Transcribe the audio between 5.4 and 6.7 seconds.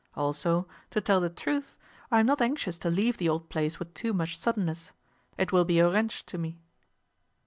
will be a wrench to me.